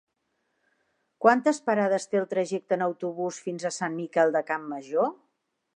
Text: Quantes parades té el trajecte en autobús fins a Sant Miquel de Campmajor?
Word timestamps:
Quantes 1.25 1.59
parades 1.71 2.09
té 2.13 2.21
el 2.23 2.27
trajecte 2.33 2.79
en 2.79 2.87
autobús 2.89 3.41
fins 3.49 3.69
a 3.71 3.75
Sant 3.81 3.99
Miquel 4.03 4.37
de 4.39 4.45
Campmajor? 4.53 5.13